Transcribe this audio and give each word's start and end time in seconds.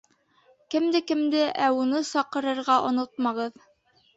Кемде-кемде, 0.75 1.43
ә 1.65 1.69
уны 1.81 2.01
саҡырырға 2.09 2.79
онотмағыҙ. 2.89 3.63